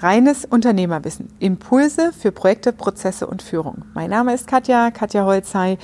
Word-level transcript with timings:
Reines 0.00 0.44
Unternehmerwissen. 0.44 1.28
Impulse 1.40 2.12
für 2.12 2.30
Projekte, 2.30 2.72
Prozesse 2.72 3.26
und 3.26 3.42
Führung. 3.42 3.84
Mein 3.94 4.10
Name 4.10 4.32
ist 4.32 4.46
Katja, 4.46 4.92
Katja 4.92 5.24
Holzei. 5.24 5.76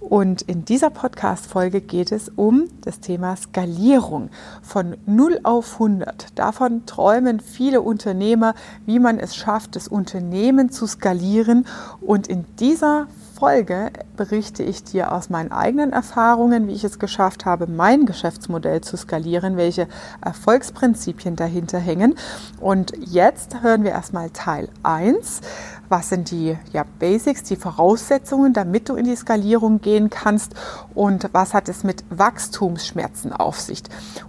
Und 0.00 0.42
in 0.42 0.64
dieser 0.64 0.90
Podcast-Folge 0.90 1.80
geht 1.80 2.10
es 2.10 2.30
um 2.30 2.64
das 2.80 2.98
Thema 2.98 3.36
Skalierung 3.36 4.30
von 4.60 4.96
0 5.06 5.40
auf 5.44 5.74
100. 5.74 6.36
Davon 6.36 6.84
träumen 6.84 7.38
viele 7.38 7.80
Unternehmer, 7.80 8.54
wie 8.86 8.98
man 8.98 9.20
es 9.20 9.36
schafft, 9.36 9.76
das 9.76 9.86
Unternehmen 9.86 10.70
zu 10.70 10.88
skalieren. 10.88 11.64
Und 12.00 12.26
in 12.26 12.46
dieser 12.58 13.06
Folge 13.40 13.90
berichte 14.18 14.62
ich 14.62 14.84
dir 14.84 15.12
aus 15.12 15.30
meinen 15.30 15.50
eigenen 15.50 15.94
Erfahrungen, 15.94 16.68
wie 16.68 16.74
ich 16.74 16.84
es 16.84 16.98
geschafft 16.98 17.46
habe, 17.46 17.66
mein 17.66 18.04
Geschäftsmodell 18.04 18.82
zu 18.82 18.98
skalieren, 18.98 19.56
welche 19.56 19.88
Erfolgsprinzipien 20.20 21.36
dahinter 21.36 21.78
hängen. 21.78 22.16
Und 22.60 22.92
jetzt 23.00 23.62
hören 23.62 23.82
wir 23.82 23.92
erstmal 23.92 24.28
Teil 24.28 24.68
1. 24.82 25.40
Was 25.88 26.10
sind 26.10 26.30
die 26.30 26.58
ja, 26.74 26.84
Basics, 26.98 27.42
die 27.44 27.56
Voraussetzungen, 27.56 28.52
damit 28.52 28.90
du 28.90 28.94
in 28.94 29.06
die 29.06 29.16
Skalierung 29.16 29.80
gehen 29.80 30.10
kannst 30.10 30.52
und 30.94 31.30
was 31.32 31.54
hat 31.54 31.70
es 31.70 31.82
mit 31.82 32.04
Wachstumsschmerzen 32.10 33.32
auf 33.32 33.58
sich? 33.58 33.82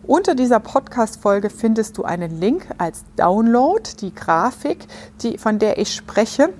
Unter 0.03 0.35
dieser 0.35 0.61
Podcast-Folge 0.61 1.49
findest 1.49 1.97
du 1.97 2.05
einen 2.05 2.39
Link 2.39 2.66
als 2.77 3.03
Download, 3.17 3.83
die 3.99 4.16
Grafik, 4.16 4.88
die, 5.21 5.38
von 5.38 5.59
der 5.59 5.80
ich 5.80 5.93
spreche 5.93 6.53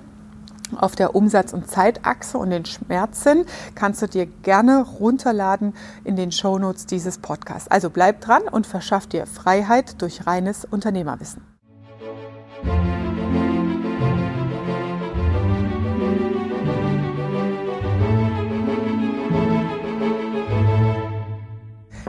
auf 0.76 0.96
der 0.96 1.14
Umsatz- 1.14 1.52
und 1.52 1.68
Zeitachse 1.68 2.38
und 2.38 2.50
den 2.50 2.64
Schmerzen 2.64 3.44
kannst 3.74 4.02
du 4.02 4.06
dir 4.08 4.26
gerne 4.26 4.82
runterladen 4.82 5.74
in 6.04 6.16
den 6.16 6.32
Shownotes 6.32 6.86
dieses 6.86 7.18
Podcasts. 7.18 7.70
Also 7.70 7.90
bleib 7.90 8.20
dran 8.20 8.42
und 8.50 8.66
verschaff 8.66 9.06
dir 9.06 9.26
Freiheit 9.26 10.00
durch 10.02 10.26
reines 10.26 10.64
Unternehmerwissen. 10.64 11.42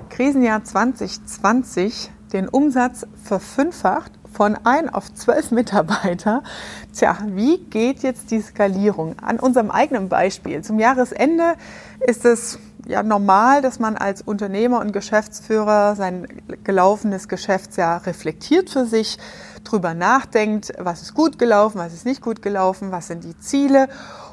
Krisenjahr 0.10 0.64
2020 0.64 2.12
den 2.34 2.48
Umsatz 2.48 3.06
verfünffacht 3.24 4.12
von 4.34 4.58
ein 4.64 4.90
auf 4.90 5.14
zwölf 5.14 5.52
Mitarbeiter. 5.52 6.44
Tja, 6.94 7.18
wie 7.28 7.60
geht 7.60 8.04
jetzt 8.04 8.32
die 8.32 8.42
Skalierung? 8.42 9.16
An 9.22 9.40
unserem 9.40 9.72
eigenen 9.72 10.10
Beispiel. 10.10 10.64
Zum 10.64 10.80
Jahresende 10.80 11.54
ist 12.00 12.26
es 12.26 12.60
ja 12.86 13.04
normal, 13.04 13.62
dass 13.62 13.80
man 13.80 13.96
als 13.96 14.22
Unternehmer 14.22 14.80
und 14.82 14.92
Geschäftsführer 14.92 15.96
sein 15.96 16.28
gelaufenes 16.64 17.28
Geschäftsjahr 17.28 18.06
reflektiert 18.06 18.70
für 18.70 18.86
sich, 18.86 19.18
drüber 19.64 19.94
nachdenkt, 19.94 20.74
was 20.78 21.02
ist 21.02 21.14
gut 21.14 21.40
gelaufen, 21.40 21.78
was 21.78 21.94
ist 21.94 22.06
nicht 22.06 22.22
gut 22.22 22.42
gelaufen, 22.42 22.92
was 22.92 23.08
sind 23.08 23.24
die 23.24 23.38
Ziele. 23.40 23.88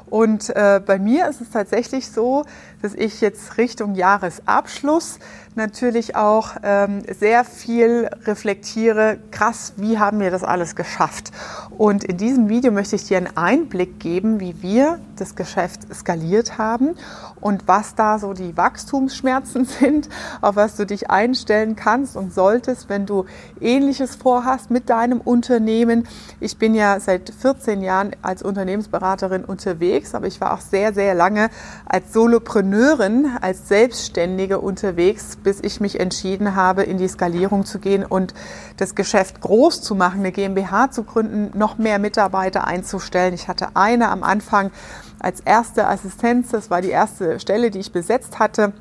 Und 0.09 0.49
äh, 0.49 0.81
bei 0.85 0.99
mir 0.99 1.29
ist 1.29 1.39
es 1.39 1.51
tatsächlich 1.51 2.11
so, 2.11 2.43
dass 2.81 2.93
ich 2.93 3.21
jetzt 3.21 3.57
Richtung 3.57 3.95
Jahresabschluss 3.95 5.19
natürlich 5.55 6.15
auch 6.15 6.51
ähm, 6.63 7.01
sehr 7.07 7.43
viel 7.43 8.09
reflektiere, 8.25 9.17
krass, 9.31 9.73
wie 9.77 9.99
haben 9.99 10.19
wir 10.19 10.31
das 10.31 10.43
alles 10.43 10.75
geschafft? 10.75 11.31
Und 11.77 12.03
in 12.03 12.17
diesem 12.17 12.47
Video 12.47 12.71
möchte 12.71 12.95
ich 12.95 13.05
dir 13.05 13.17
einen 13.17 13.35
Einblick 13.35 13.99
geben, 13.99 14.39
wie 14.39 14.61
wir 14.61 14.99
das 15.17 15.35
Geschäft 15.35 15.81
skaliert 15.93 16.57
haben 16.57 16.95
und 17.39 17.67
was 17.67 17.95
da 17.95 18.19
so 18.19 18.33
die 18.33 18.55
Wachstumsschmerzen 18.55 19.65
sind, 19.79 20.09
auf 20.41 20.55
was 20.55 20.75
du 20.75 20.85
dich 20.85 21.09
einstellen 21.09 21.75
kannst 21.75 22.15
und 22.15 22.33
solltest, 22.33 22.87
wenn 22.87 23.05
du 23.05 23.25
ähnliches 23.59 24.15
vorhast 24.15 24.71
mit 24.71 24.89
deinem 24.89 25.21
Unternehmen. 25.21 26.07
Ich 26.39 26.57
bin 26.57 26.75
ja 26.75 26.99
seit 26.99 27.31
14 27.31 27.81
Jahren 27.81 28.11
als 28.21 28.43
Unternehmensberaterin 28.43 29.43
unterwegs, 29.43 30.15
aber 30.15 30.27
ich 30.27 30.39
war 30.39 30.53
auch 30.53 30.61
sehr, 30.61 30.93
sehr 30.93 31.15
lange 31.15 31.49
als 31.85 32.13
Solopreneurin, 32.13 33.27
als 33.41 33.67
Selbstständige 33.67 34.59
unterwegs 34.59 35.35
bis 35.43 35.59
ich 35.61 35.79
mich 35.79 35.99
entschieden 35.99 36.55
habe, 36.55 36.83
in 36.83 36.97
die 36.97 37.07
Skalierung 37.07 37.65
zu 37.65 37.79
gehen 37.79 38.05
und 38.05 38.33
das 38.77 38.95
Geschäft 38.95 39.41
groß 39.41 39.81
zu 39.81 39.95
machen, 39.95 40.19
eine 40.19 40.31
GmbH 40.31 40.91
zu 40.91 41.03
gründen, 41.03 41.57
noch 41.57 41.77
mehr 41.77 41.99
Mitarbeiter 41.99 42.65
einzustellen. 42.65 43.33
Ich 43.33 43.47
hatte 43.47 43.75
eine 43.75 44.09
am 44.09 44.23
Anfang 44.23 44.71
als 45.19 45.39
erste 45.39 45.87
Assistenz, 45.87 46.49
das 46.49 46.69
war 46.69 46.81
die 46.81 46.89
erste 46.89 47.39
Stelle, 47.39 47.71
die 47.71 47.79
ich 47.79 47.91
besetzt 47.91 48.39
hatte. 48.39 48.73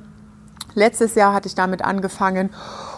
Letztes 0.74 1.16
Jahr 1.16 1.34
hatte 1.34 1.48
ich 1.48 1.54
damit 1.54 1.82
angefangen 1.82 2.50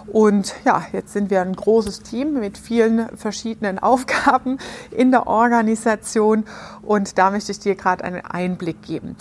und 0.07 0.55
ja, 0.65 0.85
jetzt 0.93 1.13
sind 1.13 1.31
wir 1.31 1.41
ein 1.41 1.55
großes 1.55 2.03
Team 2.03 2.35
mit 2.35 2.59
vielen 2.59 3.09
verschiedenen 3.17 3.79
Aufgaben 3.79 4.59
in 4.91 5.11
der 5.11 5.27
Organisation 5.27 6.45
und 6.83 7.17
da 7.19 7.31
möchte 7.31 7.53
ich 7.53 7.61
dir 7.61 7.75
gerade 7.75 8.05
einen 8.05 8.25
Einblick 8.25 8.83
geben. 8.83 9.17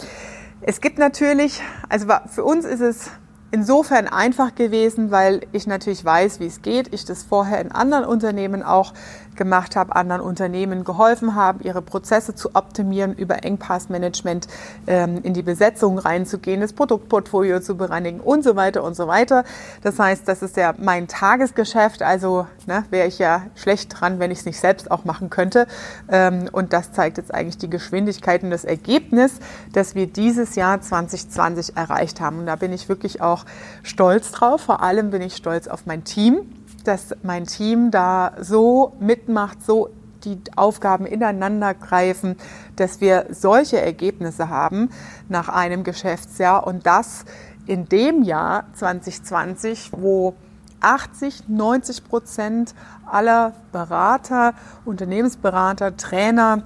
Es 0.61 0.81
gibt 0.81 0.99
natürlich, 0.99 1.61
also 1.89 2.07
für 2.27 2.43
uns 2.43 2.65
ist 2.65 2.81
es 2.81 3.09
insofern 3.51 4.07
einfach 4.07 4.55
gewesen, 4.55 5.11
weil 5.11 5.41
ich 5.51 5.67
natürlich 5.67 6.03
weiß, 6.03 6.39
wie 6.39 6.47
es 6.47 6.61
geht. 6.61 6.93
Ich 6.93 7.05
das 7.05 7.23
vorher 7.23 7.61
in 7.61 7.71
anderen 7.71 8.05
Unternehmen 8.05 8.63
auch 8.63 8.93
gemacht 9.35 9.75
habe, 9.75 9.95
anderen 9.95 10.21
Unternehmen 10.21 10.83
geholfen 10.83 11.35
habe, 11.35 11.63
ihre 11.63 11.81
Prozesse 11.81 12.35
zu 12.35 12.53
optimieren, 12.53 13.13
über 13.15 13.43
Engpassmanagement 13.43 14.47
ähm, 14.87 15.19
in 15.23 15.33
die 15.33 15.41
Besetzung 15.41 15.97
reinzugehen, 15.97 16.61
das 16.61 16.73
Produktportfolio 16.73 17.59
zu 17.59 17.75
bereinigen 17.75 18.19
und 18.19 18.43
so 18.43 18.55
weiter 18.55 18.83
und 18.83 18.95
so 18.95 19.07
weiter. 19.07 19.43
Das 19.81 19.97
heißt, 19.97 20.27
das 20.27 20.41
ist 20.41 20.57
ja 20.57 20.73
mein 20.77 21.07
Tagesgeschäft, 21.07 22.03
also 22.03 22.45
ne, 22.67 22.83
wäre 22.89 23.07
ich 23.07 23.19
ja 23.19 23.43
schlecht 23.55 23.99
dran, 23.99 24.19
wenn 24.19 24.31
ich 24.31 24.39
es 24.39 24.45
nicht 24.45 24.59
selbst 24.59 24.91
auch 24.91 25.05
machen 25.05 25.29
könnte. 25.29 25.67
Ähm, 26.09 26.49
und 26.51 26.73
das 26.73 26.91
zeigt 26.91 27.17
jetzt 27.17 27.33
eigentlich 27.33 27.57
die 27.57 27.69
Geschwindigkeit 27.69 28.43
und 28.43 28.51
das 28.51 28.65
Ergebnis, 28.65 29.33
das 29.73 29.95
wir 29.95 30.07
dieses 30.07 30.55
Jahr 30.55 30.81
2020 30.81 31.77
erreicht 31.77 32.21
haben. 32.21 32.39
Und 32.39 32.45
da 32.45 32.55
bin 32.55 32.73
ich 32.73 32.89
wirklich 32.89 33.21
auch 33.21 33.40
stolz 33.83 34.31
drauf. 34.31 34.61
Vor 34.61 34.81
allem 34.81 35.09
bin 35.11 35.21
ich 35.21 35.35
stolz 35.35 35.67
auf 35.67 35.85
mein 35.85 36.03
Team 36.03 36.45
dass 36.83 37.15
mein 37.23 37.45
Team 37.45 37.91
da 37.91 38.33
so 38.39 38.93
mitmacht, 38.99 39.63
so 39.63 39.89
die 40.23 40.39
Aufgaben 40.55 41.05
ineinander 41.05 41.73
greifen, 41.73 42.35
dass 42.75 43.01
wir 43.01 43.25
solche 43.31 43.81
Ergebnisse 43.81 44.49
haben 44.49 44.89
nach 45.29 45.49
einem 45.49 45.83
Geschäftsjahr 45.83 46.67
und 46.67 46.85
das 46.85 47.25
in 47.65 47.89
dem 47.89 48.23
Jahr 48.23 48.65
2020, 48.73 49.91
wo 49.93 50.35
80, 50.81 51.47
90 51.47 52.03
Prozent 52.03 52.75
aller 53.05 53.53
Berater, 53.71 54.53
Unternehmensberater, 54.85 55.97
Trainer 55.97 56.63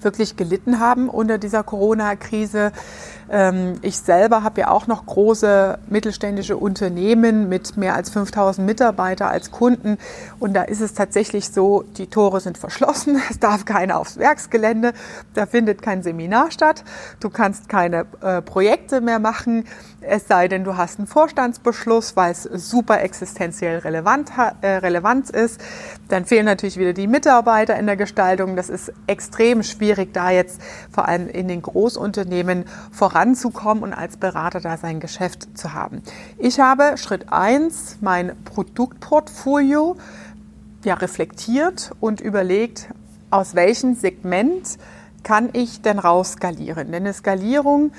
wirklich 0.00 0.36
gelitten 0.36 0.78
haben 0.78 1.08
unter 1.08 1.38
dieser 1.38 1.62
Corona-Krise. 1.62 2.72
Ähm, 3.30 3.74
ich 3.82 3.98
selber 3.98 4.42
habe 4.42 4.60
ja 4.60 4.70
auch 4.70 4.86
noch 4.86 5.06
große 5.06 5.78
mittelständische 5.88 6.56
Unternehmen 6.56 7.48
mit 7.48 7.76
mehr 7.76 7.94
als 7.94 8.10
5000 8.10 8.66
Mitarbeiter 8.66 9.28
als 9.28 9.50
Kunden. 9.50 9.98
Und 10.38 10.54
da 10.54 10.62
ist 10.62 10.80
es 10.80 10.94
tatsächlich 10.94 11.50
so, 11.50 11.84
die 11.96 12.06
Tore 12.08 12.40
sind 12.40 12.58
verschlossen. 12.58 13.20
Es 13.30 13.40
darf 13.40 13.64
keiner 13.64 13.98
aufs 13.98 14.18
Werksgelände. 14.18 14.92
Da 15.34 15.46
findet 15.46 15.82
kein 15.82 16.02
Seminar 16.02 16.50
statt. 16.50 16.84
Du 17.20 17.28
kannst 17.28 17.68
keine 17.68 18.06
äh, 18.22 18.40
Projekte 18.40 19.00
mehr 19.00 19.18
machen. 19.18 19.64
Es 20.08 20.28
sei 20.28 20.46
denn, 20.46 20.62
du 20.62 20.76
hast 20.76 20.98
einen 20.98 21.08
Vorstandsbeschluss, 21.08 22.14
weil 22.14 22.30
es 22.30 22.44
super 22.44 23.02
existenziell 23.02 23.78
relevant, 23.78 24.30
äh, 24.60 24.76
relevant 24.76 25.30
ist. 25.30 25.60
Dann 26.08 26.24
fehlen 26.24 26.46
natürlich 26.46 26.78
wieder 26.78 26.92
die 26.92 27.08
Mitarbeiter 27.08 27.76
in 27.76 27.86
der 27.86 27.96
Gestaltung. 27.96 28.54
Das 28.54 28.68
ist 28.68 28.92
extrem 29.08 29.64
schwierig, 29.64 30.14
da 30.14 30.30
jetzt 30.30 30.60
vor 30.92 31.08
allem 31.08 31.28
in 31.28 31.48
den 31.48 31.60
Großunternehmen 31.60 32.66
voranzukommen 32.92 33.82
und 33.82 33.92
als 33.92 34.16
Berater 34.16 34.60
da 34.60 34.76
sein 34.76 35.00
Geschäft 35.00 35.58
zu 35.58 35.74
haben. 35.74 36.02
Ich 36.38 36.60
habe 36.60 36.96
Schritt 36.96 37.32
eins 37.32 37.98
mein 38.00 38.32
Produktportfolio 38.44 39.96
ja, 40.84 40.94
reflektiert 40.94 41.90
und 41.98 42.20
überlegt, 42.20 42.88
aus 43.30 43.56
welchem 43.56 43.96
Segment 43.96 44.78
kann 45.24 45.50
ich 45.52 45.82
denn 45.82 45.98
rausskalieren? 45.98 46.92
Denn 46.92 47.02
eine 47.02 47.12
Skalierung 47.12 47.90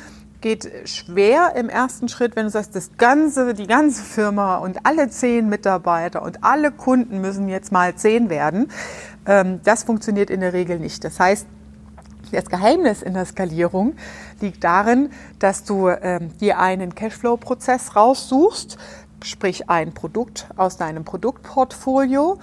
geht 0.41 0.69
schwer 0.85 1.53
im 1.55 1.69
ersten 1.69 2.09
Schritt, 2.09 2.35
wenn 2.35 2.45
du 2.45 2.49
sagst, 2.49 2.75
das 2.75 2.91
ganze, 2.97 3.53
die 3.53 3.67
ganze 3.67 4.03
Firma 4.03 4.57
und 4.57 4.85
alle 4.85 5.09
zehn 5.09 5.49
Mitarbeiter 5.49 6.21
und 6.21 6.43
alle 6.43 6.71
Kunden 6.71 7.21
müssen 7.21 7.49
jetzt 7.49 7.71
mal 7.71 7.95
zehn 7.95 8.29
werden. 8.29 8.69
Ähm, 9.25 9.61
das 9.63 9.83
funktioniert 9.83 10.29
in 10.29 10.41
der 10.41 10.53
Regel 10.53 10.79
nicht. 10.79 11.03
Das 11.03 11.19
heißt, 11.19 11.47
das 12.31 12.45
Geheimnis 12.49 13.01
in 13.01 13.13
der 13.13 13.25
Skalierung 13.25 13.95
liegt 14.41 14.63
darin, 14.63 15.09
dass 15.39 15.63
du 15.63 15.89
ähm, 15.89 16.37
dir 16.39 16.59
einen 16.59 16.93
Cashflow-Prozess 16.93 17.95
raussuchst, 17.95 18.77
sprich 19.23 19.69
ein 19.69 19.93
Produkt 19.93 20.47
aus 20.57 20.77
deinem 20.77 21.05
Produktportfolio, 21.05 22.37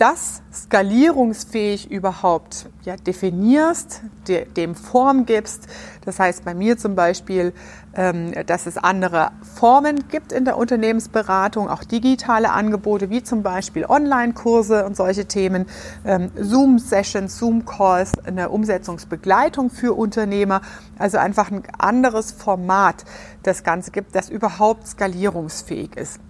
das 0.00 0.40
skalierungsfähig 0.50 1.90
überhaupt 1.90 2.70
ja, 2.84 2.96
definierst, 2.96 4.00
de, 4.26 4.46
dem 4.46 4.74
Form 4.74 5.26
gibst. 5.26 5.68
Das 6.06 6.18
heißt 6.18 6.42
bei 6.42 6.54
mir 6.54 6.78
zum 6.78 6.94
Beispiel, 6.94 7.52
ähm, 7.94 8.32
dass 8.46 8.64
es 8.66 8.78
andere 8.78 9.32
Formen 9.42 10.08
gibt 10.08 10.32
in 10.32 10.46
der 10.46 10.56
Unternehmensberatung, 10.56 11.68
auch 11.68 11.84
digitale 11.84 12.50
Angebote 12.50 13.10
wie 13.10 13.22
zum 13.22 13.42
Beispiel 13.42 13.84
Online-Kurse 13.84 14.86
und 14.86 14.96
solche 14.96 15.26
Themen, 15.26 15.66
ähm, 16.06 16.30
Zoom-Sessions, 16.34 17.36
Zoom-Calls, 17.38 18.12
eine 18.24 18.48
Umsetzungsbegleitung 18.48 19.68
für 19.68 19.92
Unternehmer, 19.92 20.62
also 20.98 21.18
einfach 21.18 21.50
ein 21.50 21.62
anderes 21.76 22.32
Format 22.32 23.04
das 23.42 23.64
Ganze 23.64 23.90
gibt, 23.90 24.14
das 24.14 24.30
überhaupt 24.30 24.86
skalierungsfähig 24.86 25.96
ist. 25.96 26.20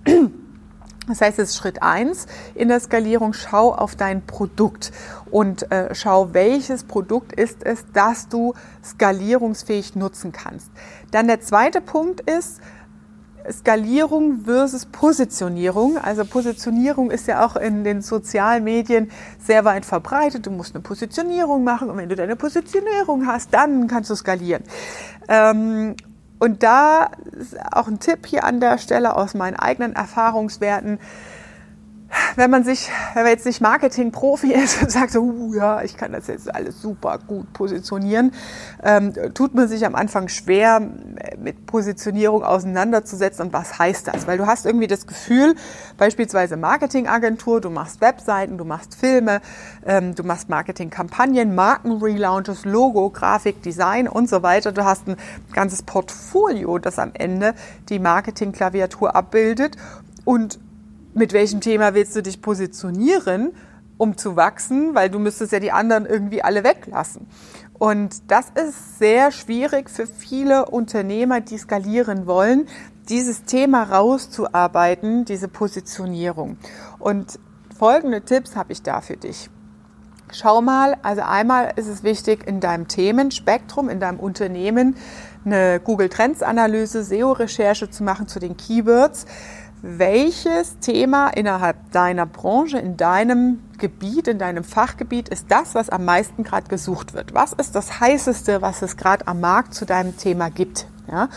Das 1.10 1.20
heißt, 1.20 1.38
es 1.38 1.50
ist 1.50 1.56
Schritt 1.56 1.82
eins 1.82 2.26
in 2.54 2.68
der 2.68 2.80
Skalierung, 2.80 3.32
schau 3.32 3.74
auf 3.74 3.96
dein 3.96 4.24
Produkt 4.24 4.92
und 5.30 5.70
äh, 5.70 5.94
schau, 5.94 6.32
welches 6.32 6.84
Produkt 6.84 7.32
ist 7.32 7.64
es, 7.64 7.84
das 7.92 8.28
du 8.28 8.54
skalierungsfähig 8.84 9.96
nutzen 9.96 10.32
kannst. 10.32 10.70
Dann 11.10 11.26
der 11.26 11.40
zweite 11.40 11.80
Punkt 11.80 12.20
ist, 12.20 12.60
Skalierung 13.50 14.44
versus 14.44 14.86
Positionierung. 14.86 15.98
Also 15.98 16.24
Positionierung 16.24 17.10
ist 17.10 17.26
ja 17.26 17.44
auch 17.44 17.56
in 17.56 17.84
den 17.84 18.02
sozialen 18.02 18.64
Medien 18.64 19.10
sehr 19.38 19.64
weit 19.64 19.84
verbreitet. 19.84 20.46
Du 20.46 20.50
musst 20.50 20.74
eine 20.74 20.82
Positionierung 20.82 21.64
machen 21.64 21.90
und 21.90 21.96
wenn 21.96 22.08
du 22.08 22.16
deine 22.16 22.36
Positionierung 22.36 23.26
hast, 23.26 23.52
dann 23.52 23.88
kannst 23.88 24.10
du 24.10 24.14
skalieren. 24.14 24.62
Ähm, 25.28 25.96
und 26.40 26.62
da 26.62 27.10
auch 27.70 27.86
ein 27.86 28.00
Tipp 28.00 28.26
hier 28.26 28.44
an 28.44 28.60
der 28.60 28.78
Stelle 28.78 29.14
aus 29.14 29.34
meinen 29.34 29.56
eigenen 29.56 29.94
Erfahrungswerten 29.94 30.98
wenn 32.36 32.50
man 32.50 32.64
sich, 32.64 32.90
wenn 33.14 33.24
man 33.24 33.32
jetzt 33.32 33.46
nicht 33.46 33.60
Marketing-Profi 33.60 34.52
ist 34.54 34.82
und 34.82 34.90
sagt 34.90 35.12
so, 35.12 35.20
uh, 35.20 35.54
ja, 35.54 35.82
ich 35.82 35.96
kann 35.96 36.12
das 36.12 36.26
jetzt 36.26 36.52
alles 36.52 36.80
super 36.80 37.18
gut 37.26 37.52
positionieren, 37.52 38.32
ähm, 38.82 39.12
tut 39.34 39.54
man 39.54 39.68
sich 39.68 39.84
am 39.84 39.94
Anfang 39.94 40.28
schwer, 40.28 40.80
mit 41.38 41.66
Positionierung 41.66 42.42
auseinanderzusetzen 42.42 43.46
und 43.46 43.52
was 43.52 43.78
heißt 43.78 44.08
das? 44.08 44.26
Weil 44.26 44.38
du 44.38 44.46
hast 44.46 44.66
irgendwie 44.66 44.86
das 44.86 45.06
Gefühl, 45.06 45.54
beispielsweise 45.96 46.56
Marketingagentur, 46.56 47.60
du 47.60 47.70
machst 47.70 48.00
Webseiten, 48.00 48.58
du 48.58 48.64
machst 48.64 48.94
Filme, 48.94 49.40
ähm, 49.86 50.14
du 50.14 50.22
machst 50.22 50.48
Marketingkampagnen, 50.48 51.54
Markenrelaunches, 51.54 52.64
Logo, 52.64 53.10
Grafik, 53.10 53.62
Design 53.62 54.08
und 54.08 54.28
so 54.28 54.42
weiter. 54.42 54.72
Du 54.72 54.84
hast 54.84 55.08
ein 55.08 55.16
ganzes 55.52 55.82
Portfolio, 55.82 56.78
das 56.78 56.98
am 56.98 57.10
Ende 57.14 57.54
die 57.88 57.98
Marketingklaviatur 57.98 59.14
abbildet 59.14 59.76
und 60.24 60.58
mit 61.20 61.34
welchem 61.34 61.60
Thema 61.60 61.92
willst 61.92 62.16
du 62.16 62.22
dich 62.22 62.40
positionieren, 62.40 63.52
um 63.98 64.16
zu 64.16 64.36
wachsen, 64.36 64.94
weil 64.94 65.10
du 65.10 65.18
müsstest 65.18 65.52
ja 65.52 65.60
die 65.60 65.70
anderen 65.70 66.06
irgendwie 66.06 66.42
alle 66.42 66.64
weglassen. 66.64 67.26
Und 67.78 68.30
das 68.30 68.46
ist 68.54 68.98
sehr 68.98 69.30
schwierig 69.30 69.90
für 69.90 70.06
viele 70.06 70.64
Unternehmer, 70.64 71.42
die 71.42 71.58
skalieren 71.58 72.26
wollen, 72.26 72.66
dieses 73.10 73.44
Thema 73.44 73.82
rauszuarbeiten, 73.82 75.26
diese 75.26 75.48
Positionierung. 75.48 76.56
Und 76.98 77.38
folgende 77.78 78.22
Tipps 78.22 78.56
habe 78.56 78.72
ich 78.72 78.82
da 78.82 79.02
für 79.02 79.18
dich. 79.18 79.50
Schau 80.32 80.62
mal, 80.62 80.96
also 81.02 81.20
einmal 81.20 81.72
ist 81.76 81.88
es 81.88 82.02
wichtig, 82.02 82.46
in 82.46 82.60
deinem 82.60 82.88
Themenspektrum, 82.88 83.90
in 83.90 84.00
deinem 84.00 84.20
Unternehmen 84.20 84.96
eine 85.44 85.80
Google 85.80 86.08
Trends 86.08 86.42
Analyse, 86.42 87.02
SEO-Recherche 87.02 87.90
zu 87.90 88.04
machen 88.04 88.26
zu 88.26 88.38
den 88.38 88.56
Keywords 88.56 89.26
welches 89.82 90.78
Thema 90.78 91.28
innerhalb 91.28 91.90
deiner 91.92 92.26
Branche, 92.26 92.78
in 92.78 92.96
deinem 92.96 93.60
Gebiet, 93.78 94.28
in 94.28 94.38
deinem 94.38 94.64
Fachgebiet 94.64 95.28
ist 95.28 95.46
das, 95.48 95.74
was 95.74 95.88
am 95.88 96.04
meisten 96.04 96.42
gerade 96.42 96.68
gesucht 96.68 97.14
wird? 97.14 97.34
Was 97.34 97.52
ist 97.52 97.74
das 97.74 98.00
heißeste, 98.00 98.60
was 98.62 98.82
es 98.82 98.96
gerade 98.96 99.26
am 99.26 99.40
Markt 99.40 99.74
zu 99.74 99.86
deinem 99.86 100.16
Thema 100.16 100.50
gibt? 100.50 100.86
Ja? 101.10 101.28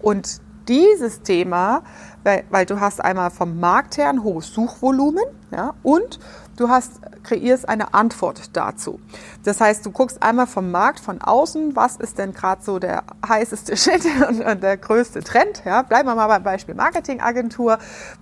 Und 0.00 0.40
dieses 0.68 1.22
Thema, 1.22 1.82
weil, 2.24 2.44
weil, 2.50 2.66
du 2.66 2.78
hast 2.78 3.02
einmal 3.02 3.30
vom 3.30 3.58
Markt 3.58 3.96
her 3.96 4.10
ein 4.10 4.22
hohes 4.22 4.52
Suchvolumen 4.52 5.24
ja, 5.50 5.72
und 5.82 6.20
du 6.58 6.68
hast, 6.68 7.00
kreierst 7.22 7.68
eine 7.68 7.94
Antwort 7.94 8.56
dazu. 8.56 9.00
Das 9.44 9.60
heißt, 9.60 9.84
du 9.86 9.90
guckst 9.90 10.22
einmal 10.22 10.46
vom 10.46 10.70
Markt 10.70 11.00
von 11.00 11.20
außen, 11.20 11.76
was 11.76 11.96
ist 11.96 12.18
denn 12.18 12.32
gerade 12.32 12.62
so 12.62 12.78
der 12.78 13.04
heißeste 13.26 13.76
Shit 13.78 14.04
und, 14.28 14.44
und, 14.44 14.62
der 14.62 14.76
größte 14.76 15.22
Trend. 15.22 15.62
Ja? 15.64 15.82
Bleiben 15.82 16.08
wir 16.08 16.14
mal 16.14 16.26
beim 16.26 16.42
Beispiel 16.42 16.74
Marketingagentur. 16.74 17.78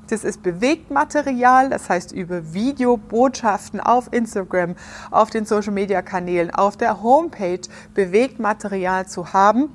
Das 0.09 0.25
ist 0.25 0.43
Bewegtmaterial, 0.43 1.71
das 1.71 1.89
heißt 1.89 2.13
über 2.13 2.53
Videobotschaften 2.53 3.81
auf 3.81 4.13
Instagram, 4.13 4.77
auf 5.11 5.31
den 5.31 5.45
Social-Media-Kanälen, 5.45 6.51
auf 6.51 6.77
der 6.77 7.03
Homepage 7.03 7.63
Bewegtmaterial 7.95 9.07
zu 9.07 9.33
haben 9.33 9.71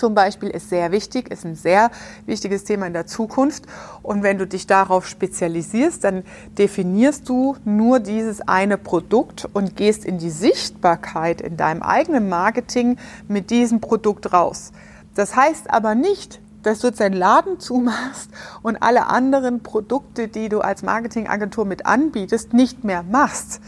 zum 0.00 0.14
Beispiel 0.14 0.48
ist 0.48 0.70
sehr 0.70 0.92
wichtig, 0.92 1.30
ist 1.30 1.44
ein 1.44 1.54
sehr 1.54 1.90
wichtiges 2.24 2.64
Thema 2.64 2.86
in 2.86 2.94
der 2.94 3.06
Zukunft. 3.06 3.64
Und 4.02 4.22
wenn 4.22 4.38
du 4.38 4.46
dich 4.46 4.66
darauf 4.66 5.06
spezialisierst, 5.06 6.02
dann 6.02 6.24
definierst 6.56 7.28
du 7.28 7.56
nur 7.66 8.00
dieses 8.00 8.40
eine 8.40 8.78
Produkt 8.78 9.46
und 9.52 9.76
gehst 9.76 10.06
in 10.06 10.16
die 10.16 10.30
Sichtbarkeit 10.30 11.42
in 11.42 11.58
deinem 11.58 11.82
eigenen 11.82 12.30
Marketing 12.30 12.96
mit 13.28 13.50
diesem 13.50 13.82
Produkt 13.82 14.32
raus. 14.32 14.72
Das 15.14 15.36
heißt 15.36 15.70
aber 15.70 15.94
nicht, 15.94 16.40
dass 16.62 16.80
du 16.80 16.86
jetzt 16.86 17.00
deinen 17.00 17.16
Laden 17.16 17.60
zumachst 17.60 18.30
und 18.62 18.82
alle 18.82 19.06
anderen 19.06 19.62
Produkte, 19.62 20.28
die 20.28 20.48
du 20.48 20.60
als 20.60 20.82
Marketingagentur 20.82 21.66
mit 21.66 21.84
anbietest, 21.84 22.54
nicht 22.54 22.84
mehr 22.84 23.02
machst. 23.02 23.60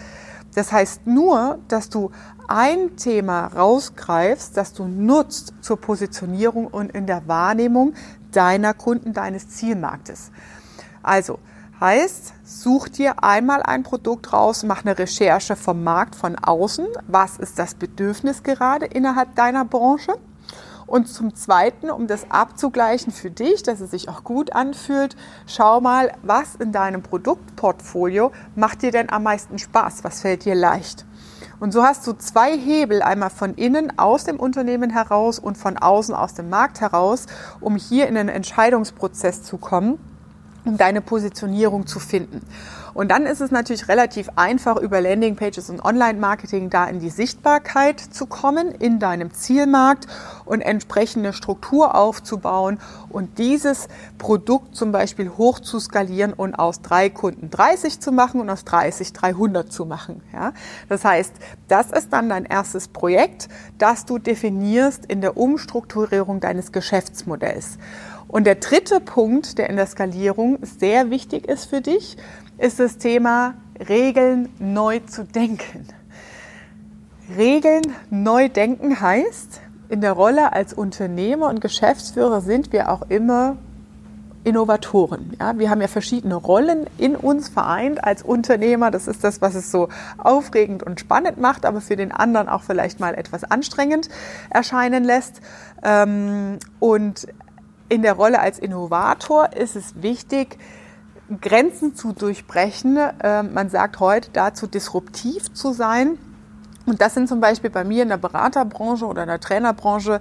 Das 0.54 0.72
heißt 0.72 1.06
nur, 1.06 1.58
dass 1.68 1.88
du 1.88 2.10
ein 2.48 2.96
Thema 2.96 3.46
rausgreifst, 3.46 4.56
das 4.56 4.72
du 4.72 4.86
nutzt 4.86 5.54
zur 5.62 5.80
Positionierung 5.80 6.66
und 6.66 6.92
in 6.92 7.06
der 7.06 7.26
Wahrnehmung 7.26 7.94
deiner 8.32 8.74
Kunden, 8.74 9.12
deines 9.12 9.48
Zielmarktes. 9.48 10.30
Also 11.02 11.38
heißt, 11.80 12.34
such 12.44 12.88
dir 12.88 13.24
einmal 13.24 13.62
ein 13.62 13.82
Produkt 13.82 14.32
raus, 14.32 14.62
mach 14.62 14.84
eine 14.84 14.98
Recherche 14.98 15.56
vom 15.56 15.82
Markt 15.82 16.14
von 16.14 16.36
außen. 16.36 16.86
Was 17.08 17.38
ist 17.38 17.58
das 17.58 17.74
Bedürfnis 17.74 18.42
gerade 18.42 18.86
innerhalb 18.86 19.34
deiner 19.34 19.64
Branche? 19.64 20.12
Und 20.92 21.08
zum 21.08 21.34
Zweiten, 21.34 21.90
um 21.90 22.06
das 22.06 22.30
abzugleichen 22.30 23.14
für 23.14 23.30
dich, 23.30 23.62
dass 23.62 23.80
es 23.80 23.92
sich 23.92 24.10
auch 24.10 24.24
gut 24.24 24.52
anfühlt, 24.52 25.16
schau 25.46 25.80
mal, 25.80 26.12
was 26.20 26.54
in 26.56 26.70
deinem 26.70 27.02
Produktportfolio 27.02 28.30
macht 28.56 28.82
dir 28.82 28.90
denn 28.90 29.08
am 29.08 29.22
meisten 29.22 29.58
Spaß? 29.58 30.04
Was 30.04 30.20
fällt 30.20 30.44
dir 30.44 30.54
leicht? 30.54 31.06
Und 31.60 31.72
so 31.72 31.82
hast 31.82 32.06
du 32.06 32.12
zwei 32.12 32.58
Hebel, 32.58 33.00
einmal 33.00 33.30
von 33.30 33.54
innen 33.54 33.98
aus 33.98 34.24
dem 34.24 34.38
Unternehmen 34.38 34.90
heraus 34.90 35.38
und 35.38 35.56
von 35.56 35.78
außen 35.78 36.14
aus 36.14 36.34
dem 36.34 36.50
Markt 36.50 36.82
heraus, 36.82 37.24
um 37.62 37.76
hier 37.76 38.06
in 38.06 38.18
einen 38.18 38.28
Entscheidungsprozess 38.28 39.42
zu 39.44 39.56
kommen 39.56 39.98
um 40.64 40.76
deine 40.76 41.00
Positionierung 41.00 41.86
zu 41.86 41.98
finden. 41.98 42.40
Und 42.94 43.10
dann 43.10 43.24
ist 43.24 43.40
es 43.40 43.50
natürlich 43.50 43.88
relativ 43.88 44.28
einfach, 44.36 44.76
über 44.76 45.00
Landingpages 45.00 45.70
und 45.70 45.82
Online-Marketing 45.82 46.68
da 46.68 46.84
in 46.86 47.00
die 47.00 47.08
Sichtbarkeit 47.08 48.00
zu 48.00 48.26
kommen, 48.26 48.70
in 48.70 48.98
deinem 48.98 49.32
Zielmarkt 49.32 50.06
und 50.44 50.60
entsprechende 50.60 51.32
Struktur 51.32 51.94
aufzubauen 51.94 52.78
und 53.08 53.38
dieses 53.38 53.88
Produkt 54.18 54.76
zum 54.76 54.92
Beispiel 54.92 55.30
hoch 55.30 55.60
zu 55.60 55.80
skalieren 55.80 56.34
und 56.34 56.54
aus 56.54 56.82
drei 56.82 57.08
Kunden 57.08 57.50
30 57.50 58.00
zu 58.00 58.12
machen 58.12 58.40
und 58.40 58.50
aus 58.50 58.64
30 58.64 59.12
300 59.12 59.72
zu 59.72 59.86
machen. 59.86 60.22
Ja? 60.32 60.52
Das 60.88 61.04
heißt, 61.04 61.32
das 61.68 61.90
ist 61.90 62.12
dann 62.12 62.28
dein 62.28 62.44
erstes 62.44 62.88
Projekt, 62.88 63.48
das 63.78 64.04
du 64.04 64.18
definierst 64.18 65.06
in 65.06 65.22
der 65.22 65.36
Umstrukturierung 65.36 66.40
deines 66.40 66.72
Geschäftsmodells. 66.72 67.78
Und 68.32 68.44
der 68.44 68.54
dritte 68.54 68.98
Punkt, 68.98 69.58
der 69.58 69.68
in 69.68 69.76
der 69.76 69.86
Skalierung 69.86 70.58
sehr 70.62 71.10
wichtig 71.10 71.46
ist 71.46 71.66
für 71.66 71.82
dich, 71.82 72.16
ist 72.56 72.80
das 72.80 72.96
Thema 72.96 73.54
Regeln 73.88 74.48
neu 74.58 75.00
zu 75.00 75.24
denken. 75.24 75.86
Regeln 77.36 77.82
neu 78.08 78.48
denken 78.48 78.98
heißt, 78.98 79.60
in 79.90 80.00
der 80.00 80.12
Rolle 80.12 80.54
als 80.54 80.72
Unternehmer 80.72 81.50
und 81.50 81.60
Geschäftsführer 81.60 82.40
sind 82.40 82.72
wir 82.72 82.90
auch 82.90 83.02
immer 83.10 83.58
Innovatoren. 84.44 85.36
Ja, 85.38 85.58
wir 85.58 85.68
haben 85.68 85.82
ja 85.82 85.86
verschiedene 85.86 86.34
Rollen 86.34 86.86
in 86.96 87.14
uns 87.14 87.50
vereint 87.50 88.02
als 88.02 88.22
Unternehmer. 88.22 88.90
Das 88.90 89.08
ist 89.08 89.22
das, 89.22 89.42
was 89.42 89.54
es 89.54 89.70
so 89.70 89.90
aufregend 90.16 90.82
und 90.82 91.00
spannend 91.00 91.36
macht, 91.36 91.66
aber 91.66 91.82
für 91.82 91.96
den 91.96 92.12
anderen 92.12 92.48
auch 92.48 92.62
vielleicht 92.62 92.98
mal 92.98 93.14
etwas 93.14 93.44
anstrengend 93.44 94.08
erscheinen 94.48 95.04
lässt. 95.04 95.42
Ähm, 95.84 96.58
und 96.80 97.26
in 97.92 98.00
der 98.00 98.14
Rolle 98.14 98.40
als 98.40 98.58
Innovator 98.58 99.52
ist 99.52 99.76
es 99.76 100.00
wichtig, 100.00 100.56
Grenzen 101.42 101.94
zu 101.94 102.12
durchbrechen. 102.12 102.98
Ähm, 103.22 103.52
man 103.52 103.68
sagt 103.68 104.00
heute 104.00 104.30
dazu, 104.32 104.66
disruptiv 104.66 105.52
zu 105.52 105.74
sein. 105.74 106.18
Und 106.86 107.02
das 107.02 107.12
sind 107.12 107.28
zum 107.28 107.40
Beispiel 107.40 107.68
bei 107.68 107.84
mir 107.84 108.02
in 108.02 108.08
der 108.08 108.16
Beraterbranche 108.16 109.04
oder 109.04 109.24
in 109.24 109.28
der 109.28 109.40
Trainerbranche 109.40 110.20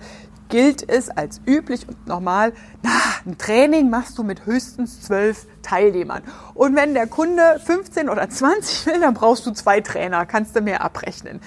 gilt 0.50 0.88
es 0.88 1.10
als 1.10 1.40
üblich 1.48 1.88
und 1.88 2.08
normal, 2.08 2.52
na, 2.84 2.92
ein 3.26 3.38
Training 3.38 3.90
machst 3.90 4.18
du 4.18 4.24
mit 4.24 4.46
höchstens 4.46 5.02
zwölf 5.02 5.48
Teilnehmern. 5.62 6.24
Und 6.54 6.76
wenn 6.76 6.94
der 6.94 7.08
Kunde 7.08 7.58
15 7.64 8.10
oder 8.10 8.30
20 8.30 8.86
will, 8.88 9.00
dann 9.00 9.14
brauchst 9.14 9.46
du 9.46 9.52
zwei 9.52 9.80
Trainer, 9.80 10.26
kannst 10.26 10.58
du 10.58 10.62
mehr 10.62 10.84
abrechnen. 10.84 11.40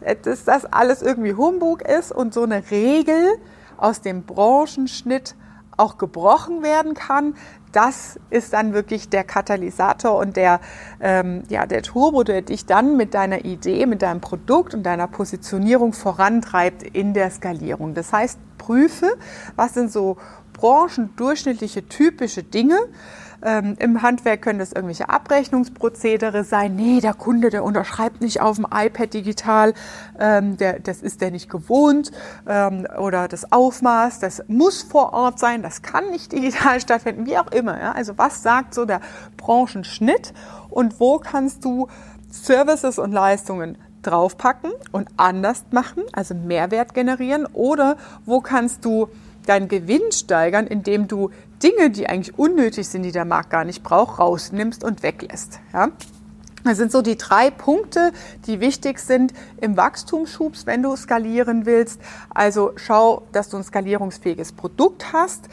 Äh, 0.00 0.16
dass 0.22 0.44
das 0.44 0.64
alles 0.64 1.02
irgendwie 1.02 1.34
Humbug 1.34 1.82
ist 1.82 2.12
und 2.12 2.32
so 2.32 2.44
eine 2.44 2.70
Regel 2.70 3.28
aus 3.76 4.00
dem 4.00 4.22
Branchenschnitt 4.22 5.34
auch 5.76 5.98
gebrochen 5.98 6.62
werden 6.62 6.94
kann, 6.94 7.34
das 7.72 8.18
ist 8.30 8.54
dann 8.54 8.72
wirklich 8.72 9.10
der 9.10 9.22
Katalysator 9.22 10.16
und 10.16 10.36
der, 10.36 10.60
ähm, 11.00 11.42
ja, 11.50 11.66
der 11.66 11.82
Turbo, 11.82 12.22
der 12.22 12.40
dich 12.42 12.64
dann 12.64 12.96
mit 12.96 13.12
deiner 13.12 13.44
Idee, 13.44 13.84
mit 13.84 14.00
deinem 14.00 14.22
Produkt 14.22 14.72
und 14.72 14.82
deiner 14.82 15.06
Positionierung 15.08 15.92
vorantreibt 15.92 16.82
in 16.82 17.12
der 17.12 17.30
Skalierung. 17.30 17.92
Das 17.92 18.12
heißt, 18.12 18.38
prüfe, 18.56 19.18
was 19.56 19.74
sind 19.74 19.92
so 19.92 20.16
branchendurchschnittliche 20.54 21.86
typische 21.86 22.42
Dinge, 22.42 22.78
ähm, 23.42 23.76
Im 23.78 24.02
Handwerk 24.02 24.42
können 24.42 24.58
das 24.58 24.72
irgendwelche 24.72 25.08
Abrechnungsprozedere 25.08 26.44
sein. 26.44 26.76
Nee, 26.76 27.00
der 27.00 27.14
Kunde, 27.14 27.50
der 27.50 27.64
unterschreibt 27.64 28.20
nicht 28.20 28.40
auf 28.40 28.56
dem 28.56 28.66
iPad 28.72 29.12
digital, 29.12 29.74
ähm, 30.18 30.56
der, 30.56 30.80
das 30.80 31.02
ist 31.02 31.20
der 31.20 31.30
nicht 31.30 31.50
gewohnt. 31.50 32.10
Ähm, 32.46 32.86
oder 32.98 33.28
das 33.28 33.52
Aufmaß, 33.52 34.20
das 34.20 34.42
muss 34.48 34.82
vor 34.82 35.12
Ort 35.12 35.38
sein, 35.38 35.62
das 35.62 35.82
kann 35.82 36.10
nicht 36.10 36.32
digital 36.32 36.80
stattfinden, 36.86 37.26
wie 37.26 37.38
auch 37.38 37.50
immer. 37.52 37.80
Ja? 37.80 37.92
Also 37.92 38.16
was 38.16 38.42
sagt 38.42 38.74
so 38.74 38.84
der 38.84 39.00
Branchenschnitt 39.36 40.32
und 40.70 41.00
wo 41.00 41.18
kannst 41.18 41.64
du 41.64 41.88
Services 42.30 42.98
und 42.98 43.12
Leistungen 43.12 43.78
draufpacken 44.02 44.72
und 44.92 45.08
anders 45.16 45.64
machen, 45.70 46.04
also 46.12 46.34
Mehrwert 46.34 46.94
generieren? 46.94 47.46
Oder 47.46 47.96
wo 48.24 48.40
kannst 48.40 48.84
du 48.84 49.08
deinen 49.48 49.68
Gewinn 49.68 50.12
steigern, 50.12 50.66
indem 50.66 51.08
du 51.08 51.30
Dinge, 51.62 51.90
die 51.90 52.08
eigentlich 52.08 52.38
unnötig 52.38 52.88
sind, 52.88 53.02
die 53.02 53.12
der 53.12 53.24
Markt 53.24 53.50
gar 53.50 53.64
nicht 53.64 53.82
braucht, 53.82 54.18
rausnimmst 54.18 54.84
und 54.84 55.02
weglässt. 55.02 55.60
Ja? 55.72 55.88
Das 56.64 56.78
sind 56.78 56.90
so 56.90 57.00
die 57.00 57.16
drei 57.16 57.50
Punkte, 57.50 58.12
die 58.46 58.58
wichtig 58.58 58.98
sind 58.98 59.32
im 59.60 59.76
Wachstumsschubs, 59.76 60.66
wenn 60.66 60.82
du 60.82 60.96
skalieren 60.96 61.64
willst. 61.64 62.00
Also 62.28 62.72
schau, 62.74 63.22
dass 63.30 63.48
du 63.48 63.56
ein 63.56 63.62
skalierungsfähiges 63.62 64.52
Produkt 64.52 65.12
hast. 65.12 65.48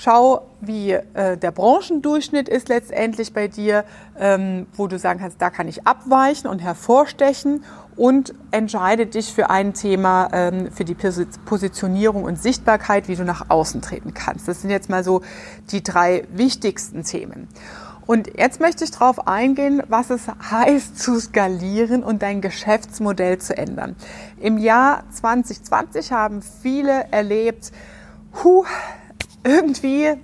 Schau, 0.00 0.42
wie 0.60 0.92
äh, 0.92 1.36
der 1.36 1.50
Branchendurchschnitt 1.50 2.48
ist 2.48 2.68
letztendlich 2.68 3.32
bei 3.32 3.48
dir, 3.48 3.84
ähm, 4.16 4.68
wo 4.74 4.86
du 4.86 4.96
sagen 4.96 5.18
kannst, 5.18 5.42
da 5.42 5.50
kann 5.50 5.66
ich 5.66 5.88
abweichen 5.88 6.48
und 6.48 6.60
hervorstechen 6.60 7.64
und 7.96 8.32
entscheide 8.52 9.06
dich 9.06 9.34
für 9.34 9.50
ein 9.50 9.74
Thema, 9.74 10.28
ähm, 10.32 10.70
für 10.70 10.84
die 10.84 10.94
Positionierung 10.94 12.22
und 12.22 12.40
Sichtbarkeit, 12.40 13.08
wie 13.08 13.16
du 13.16 13.24
nach 13.24 13.50
außen 13.50 13.82
treten 13.82 14.14
kannst. 14.14 14.46
Das 14.46 14.62
sind 14.62 14.70
jetzt 14.70 14.88
mal 14.88 15.02
so 15.02 15.22
die 15.72 15.82
drei 15.82 16.28
wichtigsten 16.30 17.02
Themen. 17.02 17.48
Und 18.06 18.38
jetzt 18.38 18.60
möchte 18.60 18.84
ich 18.84 18.92
darauf 18.92 19.26
eingehen, 19.26 19.82
was 19.88 20.10
es 20.10 20.28
heißt 20.28 20.96
zu 20.96 21.18
skalieren 21.18 22.04
und 22.04 22.22
dein 22.22 22.40
Geschäftsmodell 22.40 23.38
zu 23.38 23.58
ändern. 23.58 23.96
Im 24.38 24.58
Jahr 24.58 25.02
2020 25.10 26.12
haben 26.12 26.40
viele 26.40 27.06
erlebt, 27.10 27.72
huh, 28.44 28.64
irgendwie 29.44 30.14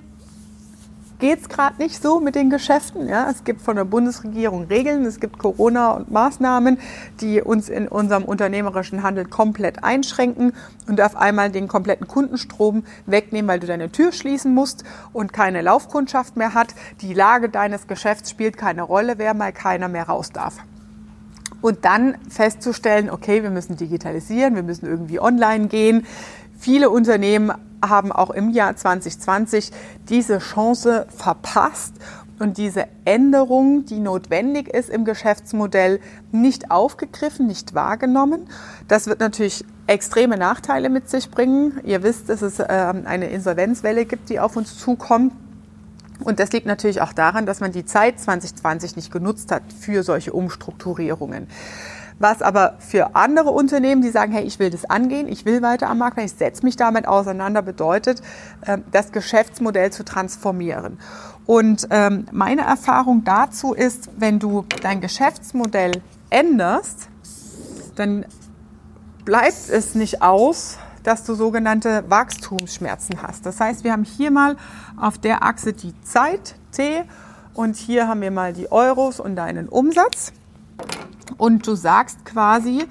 geht 1.19 1.41
es 1.41 1.49
gerade 1.49 1.81
nicht 1.81 2.03
so 2.03 2.21
mit 2.21 2.35
den 2.35 2.51
Geschäften. 2.51 3.09
Ja? 3.09 3.31
Es 3.31 3.45
gibt 3.45 3.63
von 3.63 3.77
der 3.77 3.85
Bundesregierung 3.85 4.65
Regeln, 4.65 5.07
es 5.07 5.21
gibt 5.21 5.39
Corona 5.39 5.93
und 5.93 6.11
Maßnahmen, 6.11 6.79
die 7.21 7.41
uns 7.41 7.69
in 7.69 7.89
unserem 7.89 8.25
unternehmerischen 8.25 9.03
Handel 9.03 9.25
komplett 9.25 9.85
einschränken 9.85 10.53
und 10.87 11.01
auf 11.01 11.17
einmal 11.17 11.51
den 11.51 11.69
kompletten 11.69 12.09
Kundenstrom 12.09 12.85
wegnehmen, 13.07 13.49
weil 13.49 13.61
du 13.61 13.67
deine 13.67 13.91
Tür 13.91 14.13
schließen 14.13 14.53
musst 14.53 14.85
und 15.13 15.33
keine 15.33 15.63
Laufkundschaft 15.63 16.37
mehr 16.37 16.53
hat. 16.53 16.75
Die 17.01 17.15
Lage 17.15 17.49
deines 17.49 17.87
Geschäfts 17.87 18.31
spielt 18.31 18.57
keine 18.57 18.83
Rolle, 18.83 19.15
wer 19.17 19.35
mal 19.35 19.53
keiner 19.53 19.89
mehr 19.89 20.05
raus 20.05 20.31
darf 20.31 20.59
und 21.65 21.87
dann 21.87 22.17
festzustellen, 22.29 23.09
okay, 23.09 23.43
wir 23.43 23.49
müssen 23.49 23.79
digitalisieren, 23.79 24.55
wir 24.55 24.63
müssen 24.63 24.85
irgendwie 24.85 25.19
online 25.19 25.69
gehen. 25.69 26.05
Viele 26.65 26.89
Unternehmen 26.89 27.53
haben 27.85 28.11
auch 28.11 28.31
im 28.31 28.49
Jahr 28.49 28.75
2020 28.75 29.71
diese 30.09 30.39
Chance 30.39 31.07
verpasst 31.15 31.93
und 32.39 32.57
diese 32.57 32.87
Änderung, 33.05 33.85
die 33.85 34.01
notwendig 34.01 34.69
ist 34.69 34.89
im 34.89 35.05
Geschäftsmodell, 35.05 36.01
nicht 36.33 36.71
aufgegriffen, 36.71 37.47
nicht 37.47 37.75
wahrgenommen. 37.75 38.49
Das 38.89 39.09
wird 39.09 39.21
natürlich 39.21 39.63
extreme 39.89 40.39
Nachteile 40.39 40.89
mit 40.89 41.11
sich 41.11 41.31
bringen. 41.31 41.81
Ihr 41.85 42.03
wisst, 42.03 42.31
dass 42.31 42.41
es 42.41 42.61
ähm, 42.61 43.03
eine 43.05 43.29
Insolvenzwelle 43.29 44.07
gibt, 44.07 44.31
die 44.31 44.41
auf 44.41 44.57
uns 44.57 44.79
zukommt. 44.79 45.35
Und 46.21 46.41
das 46.41 46.51
liegt 46.53 46.65
natürlich 46.65 47.03
auch 47.03 47.13
daran, 47.13 47.45
dass 47.45 47.61
man 47.61 47.73
die 47.73 47.85
Zeit 47.85 48.19
2020 48.19 48.97
nicht 48.97 49.13
genutzt 49.13 49.53
hat 49.53 49.65
für 49.79 50.03
solche 50.03 50.33
Umstrukturierungen. 50.33 51.47
Was 52.19 52.43
aber 52.43 52.75
für 52.79 53.17
andere 53.17 53.51
Unternehmen, 53.51 54.01
die 54.01 54.11
sagen, 54.11 54.33
hey, 54.33 54.45
ich 54.45 54.59
will 54.59 54.71
das 54.71 54.85
angehen, 54.85 55.29
ich 55.29 55.45
will 55.45 55.63
weiter 55.63 55.89
am 55.89 55.99
Markt, 55.99 56.19
ich 56.19 56.33
setze 56.33 56.65
mich 56.65 56.77
damit 56.77 57.09
auseinander, 57.09 57.61
bedeutet, 57.61 58.23
ähm, 58.67 58.85
das 58.93 59.11
Geschäftsmodell 59.13 59.91
zu 59.91 60.05
transformieren. 60.05 60.99
Und 61.47 61.89
ähm, 61.91 62.27
meine 62.33 62.63
Erfahrung 62.63 63.25
dazu 63.25 63.75
ist, 63.75 64.11
wenn 64.17 64.39
du 64.39 64.65
dein 64.83 65.01
Geschäftsmodell 65.01 66.03
änderst, 66.31 67.09
dann 67.97 68.25
bleibt 69.25 69.71
es 69.71 69.95
nicht 69.95 70.23
aus, 70.23 70.79
dass 71.03 71.25
du 71.25 71.35
sogenannte 71.35 72.05
Wachstumsschmerzen 72.09 73.23
hast. 73.23 73.45
Das 73.45 73.61
heißt, 73.61 73.85
wir 73.85 73.93
haben 73.93 74.05
hier 74.05 74.31
mal 74.31 74.57
auf 74.97 75.19
der 75.19 75.43
Achse 75.43 75.73
die 75.73 75.95
Zeit 76.03 76.57
T 76.73 77.05
und 77.53 77.77
hier 77.77 78.09
haben 78.09 78.23
wir 78.23 78.31
mal 78.31 78.53
die 78.53 78.73
Euros 78.73 79.21
und 79.21 79.37
deinen 79.37 79.69
Umsatz. 79.69 80.33
Und 81.37 81.67
du 81.67 81.75
sagst 81.75 82.25
quasi 82.25 82.85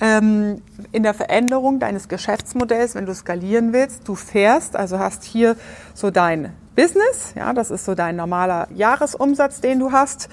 ähm, 0.00 0.62
in 0.90 1.02
der 1.02 1.14
Veränderung 1.14 1.78
deines 1.78 2.08
Geschäftsmodells, 2.08 2.94
wenn 2.94 3.06
du 3.06 3.14
skalieren 3.14 3.72
willst, 3.72 4.08
du 4.08 4.14
fährst, 4.14 4.76
also 4.76 4.98
hast 4.98 5.24
hier 5.24 5.56
so 5.94 6.10
dein 6.10 6.52
Business, 6.74 7.34
ja, 7.36 7.52
das 7.52 7.70
ist 7.70 7.84
so 7.84 7.94
dein 7.94 8.16
normaler 8.16 8.66
Jahresumsatz, 8.74 9.60
den 9.60 9.78
du 9.78 9.92
hast, 9.92 10.28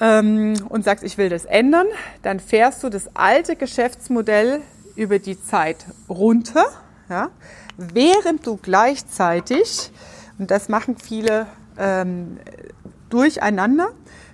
ähm, 0.00 0.54
und 0.68 0.84
sagst, 0.84 1.04
ich 1.04 1.18
will 1.18 1.28
das 1.28 1.44
ändern, 1.44 1.86
dann 2.22 2.40
fährst 2.40 2.82
du 2.82 2.88
das 2.88 3.14
alte 3.14 3.56
Geschäftsmodell 3.56 4.60
über 4.94 5.18
die 5.18 5.40
Zeit 5.40 5.84
runter, 6.08 6.64
ja, 7.08 7.30
während 7.76 8.46
du 8.46 8.56
gleichzeitig, 8.56 9.92
und 10.38 10.50
das 10.50 10.68
machen 10.68 10.96
viele 10.96 11.46
ähm, 11.78 12.38
durcheinander, 13.10 13.88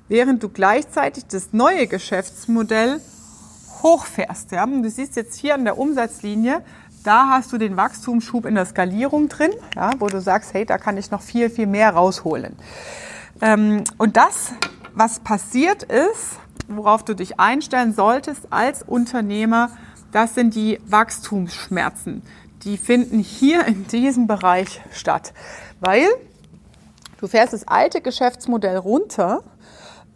während 0.09 0.43
du 0.43 0.49
gleichzeitig 0.49 1.27
das 1.27 1.53
neue 1.53 1.87
Geschäftsmodell 1.87 3.00
hochfährst. 3.83 4.53
Ja? 4.53 4.67
Du 4.67 4.91
siehst 4.91 5.17
jetzt 5.17 5.38
hier 5.38 5.55
an 5.55 5.65
der 5.65 5.79
Umsatzlinie, 5.79 6.62
da 7.05 7.29
hast 7.31 7.53
du 7.53 7.59
den 7.59 7.77
Wachstumsschub 7.77 8.45
in 8.45 8.55
der 8.55 8.67
Skalierung 8.67 9.29
drin, 9.29 9.53
ja, 9.77 9.93
wo 9.99 10.09
du 10.09 10.21
sagst, 10.21 10.53
hey, 10.53 10.67
da 10.67 10.79
kann 10.79 10.97
ich 10.97 11.11
noch 11.11 11.23
viel, 11.23 11.49
viel 11.49 11.67
mehr 11.67 11.91
rausholen. 11.91 12.57
Ähm, 13.41 13.85
und 13.99 14.17
das, 14.17 14.53
was 14.95 15.21
passiert 15.21 15.85
ist, 15.85 16.38
worauf 16.67 17.05
du 17.05 17.15
dich 17.15 17.38
einstellen 17.38 17.95
solltest 17.95 18.49
als 18.50 18.83
Unternehmer, 18.83 19.71
das 20.12 20.35
sind 20.35 20.55
die 20.55 20.81
Wachstumsschmerzen. 20.87 22.23
Die 22.65 22.77
finden 22.77 23.21
hier 23.21 23.65
in 23.67 23.87
diesem 23.87 24.27
Bereich 24.27 24.81
statt, 24.93 25.33
weil 25.81 26.09
du 27.21 27.29
fährst 27.29 27.53
das 27.53 27.69
alte 27.69 28.00
Geschäftsmodell 28.00 28.77
runter 28.77 29.43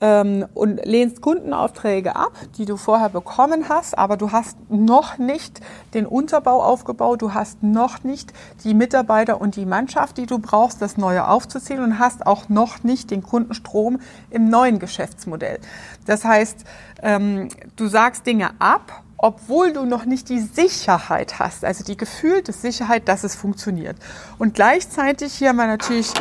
ähm, 0.02 0.46
und 0.52 0.84
lehnst 0.84 1.22
Kundenaufträge 1.22 2.16
ab, 2.16 2.32
die 2.58 2.66
du 2.66 2.76
vorher 2.76 3.08
bekommen 3.08 3.68
hast, 3.68 3.96
aber 3.96 4.18
du 4.18 4.32
hast 4.32 4.58
noch 4.68 5.16
nicht 5.16 5.60
den 5.94 6.06
Unterbau 6.06 6.62
aufgebaut, 6.62 7.22
du 7.22 7.32
hast 7.32 7.62
noch 7.62 8.02
nicht 8.02 8.32
die 8.64 8.74
Mitarbeiter 8.74 9.40
und 9.40 9.56
die 9.56 9.64
Mannschaft, 9.64 10.18
die 10.18 10.26
du 10.26 10.40
brauchst, 10.40 10.82
das 10.82 10.96
Neue 10.96 11.26
aufzuziehen 11.28 11.82
und 11.82 11.98
hast 12.00 12.26
auch 12.26 12.48
noch 12.48 12.82
nicht 12.82 13.12
den 13.12 13.22
Kundenstrom 13.22 14.00
im 14.28 14.50
neuen 14.50 14.80
Geschäftsmodell. 14.80 15.60
Das 16.04 16.24
heißt, 16.24 16.64
ähm, 17.02 17.48
du 17.76 17.86
sagst 17.86 18.26
Dinge 18.26 18.50
ab, 18.58 19.04
obwohl 19.18 19.72
du 19.72 19.84
noch 19.84 20.04
nicht 20.04 20.28
die 20.28 20.40
Sicherheit 20.40 21.38
hast, 21.38 21.64
also 21.64 21.84
die 21.84 21.96
gefühlte 21.96 22.52
Sicherheit, 22.52 23.06
dass 23.06 23.22
es 23.22 23.36
funktioniert. 23.36 23.96
Und 24.36 24.54
gleichzeitig 24.54 25.34
hier 25.34 25.50
haben 25.50 25.56
wir 25.56 25.68
natürlich 25.68 26.12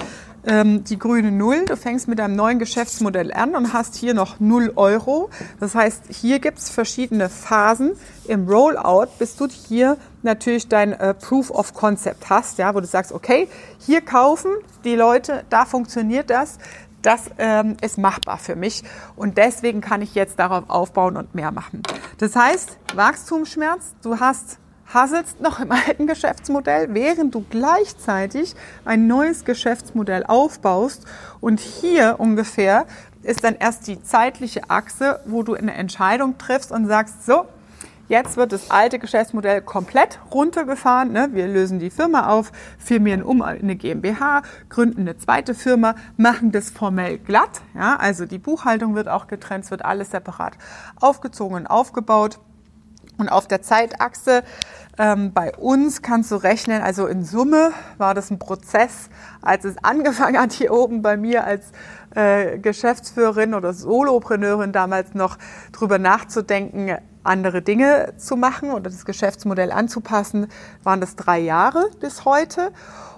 ähm, 0.46 0.84
die 0.84 0.98
grüne 0.98 1.32
Null. 1.32 1.66
Du 1.66 1.76
fängst 1.76 2.08
mit 2.08 2.20
einem 2.20 2.36
neuen 2.36 2.60
Geschäftsmodell 2.60 3.34
an 3.34 3.56
und 3.56 3.74
hast 3.74 3.96
hier 3.96 4.14
noch 4.14 4.40
0 4.40 4.74
Euro. 4.76 5.30
Das 5.60 5.76
heißt, 5.76 6.06
hier 6.10 6.40
gibt 6.40 6.60
es 6.60 6.70
verschiedene 6.70 7.30
Phasen. 7.30 7.92
Im 8.28 8.48
Rollout, 8.48 9.08
bis 9.20 9.36
du 9.36 9.48
hier 9.48 9.98
natürlich 10.22 10.68
dein 10.68 10.94
äh, 10.94 11.14
Proof 11.14 11.52
of 11.52 11.74
Concept 11.74 12.30
hast, 12.30 12.58
ja, 12.58 12.74
wo 12.74 12.80
du 12.80 12.88
sagst, 12.88 13.12
okay, 13.12 13.48
hier 13.80 14.02
kaufen 14.02 14.52
die 14.84 14.96
Leute, 14.96 15.44
da 15.50 15.66
funktioniert 15.66 16.30
das. 16.30 16.58
Das 17.02 17.32
ähm, 17.40 17.78
ist 17.82 17.98
machbar 17.98 18.38
für 18.38 18.56
mich 18.56 18.84
und 19.16 19.38
deswegen 19.38 19.82
kann 19.82 20.04
ich 20.04 20.14
jetzt 20.14 20.38
darauf 20.38 20.70
aufbauen 20.70 21.18
und 21.18 21.34
mehr 21.34 21.52
machen. 21.52 21.82
Das 22.20 22.36
heißt, 22.36 22.78
Wachstumsschmerz, 22.94 23.96
du 24.04 24.20
hast 24.20 24.60
hasselst 24.94 25.42
noch 25.42 25.60
im 25.60 25.72
alten 25.72 26.08
Geschäftsmodell, 26.08 26.94
während 26.94 27.36
du 27.36 27.46
gleichzeitig 27.50 28.56
ein 28.86 29.08
neues 29.08 29.46
Geschäftsmodell 29.46 30.26
aufbaust. 30.26 31.06
Und 31.40 31.60
hier 31.60 32.16
ungefähr 32.20 32.86
ist 33.24 33.44
dann 33.44 33.56
erst 33.56 33.88
die 33.88 34.02
zeitliche 34.02 34.70
Achse, 34.70 35.20
wo 35.26 35.44
du 35.44 35.54
eine 35.54 35.74
Entscheidung 35.74 36.38
triffst 36.38 36.72
und 36.72 36.88
sagst, 36.88 37.26
so, 37.26 37.46
Jetzt 38.12 38.36
wird 38.36 38.52
das 38.52 38.72
alte 38.72 39.00
Geschäftsmodell 39.00 39.62
komplett 39.62 40.20
runtergefahren. 40.34 41.14
Ne? 41.14 41.30
Wir 41.32 41.48
lösen 41.48 41.80
die 41.80 41.90
Firma 41.90 42.28
auf, 42.28 42.52
firmieren 42.78 43.24
um 43.24 43.42
eine 43.42 43.78
GmbH, 43.78 44.42
gründen 44.68 45.00
eine 45.00 45.18
zweite 45.18 45.56
Firma, 45.56 45.96
machen 46.18 46.52
das 46.52 46.72
formell 46.72 47.20
glatt. 47.20 47.62
Ja? 47.74 47.96
Also 47.96 48.26
die 48.26 48.38
Buchhaltung 48.38 48.96
wird 48.96 49.08
auch 49.08 49.28
getrennt, 49.28 49.64
es 49.64 49.72
wird 49.72 49.86
alles 49.86 50.12
separat 50.12 50.58
aufgezogen 51.00 51.56
und 51.56 51.68
aufgebaut. 51.68 52.40
Und 53.18 53.30
auf 53.30 53.48
der 53.48 53.62
Zeitachse 53.62 54.44
ähm, 55.02 55.34
bei 55.34 55.56
uns 55.56 56.04
kannst 56.04 56.30
du 56.30 56.36
rechnen, 56.36 56.84
also 56.84 57.08
in 57.08 57.26
Summe 57.26 57.72
war 57.98 58.14
das 58.14 58.30
ein 58.30 58.38
Prozess, 58.38 59.10
als 59.42 59.66
es 59.66 59.84
angefangen 59.84 60.40
hat 60.40 60.54
hier 60.54 60.72
oben 60.72 61.02
bei 61.02 61.18
mir 61.18 61.44
als 61.44 61.72
äh, 62.14 62.60
Geschäftsführerin 62.60 63.56
oder 63.56 63.74
Solopreneurin 63.74 64.72
damals 64.72 65.16
noch 65.16 65.40
drüber 65.72 65.98
nachzudenken, 65.98 66.98
andere 67.24 67.64
Dinge 67.64 68.14
zu 68.18 68.36
machen 68.36 68.70
oder 68.70 68.92
das 68.92 69.04
Geschäftsmodell 69.04 69.72
anzupassen, 69.72 70.48
waren 70.84 71.02
das 71.02 71.16
drei 71.16 71.40
Jahre 71.40 71.90
bis 72.00 72.24
heute. 72.24 72.72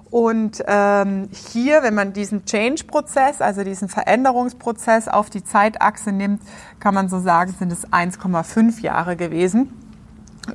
Und 0.10 0.64
ähm, 0.68 1.28
hier, 1.32 1.84
wenn 1.84 1.96
man 1.96 2.14
diesen 2.14 2.46
Change-Prozess, 2.46 3.42
also 3.42 3.66
diesen 3.66 3.90
Veränderungsprozess 3.90 5.10
auf 5.10 5.30
die 5.30 5.44
Zeitachse 5.44 6.14
nimmt, 6.14 6.42
kann 6.80 6.94
man 6.94 7.10
so 7.10 7.20
sagen, 7.20 7.54
sind 7.60 7.74
es 7.74 7.86
1,5 7.88 8.80
Jahre 8.82 9.18
gewesen 9.18 9.83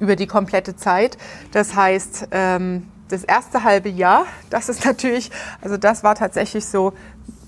über 0.01 0.17
die 0.17 0.27
komplette 0.27 0.77
Zeit. 0.77 1.19
Das 1.53 1.75
heißt, 1.75 2.29
ähm, 2.31 2.89
das 3.09 3.25
erste 3.25 3.65
halbe 3.65 3.89
Jahr, 3.89 4.27
das 4.51 4.69
ist 4.69 4.85
natürlich, 4.85 5.31
also 5.61 5.77
das 5.77 6.03
war 6.05 6.15
tatsächlich 6.15 6.67
so 6.67 6.93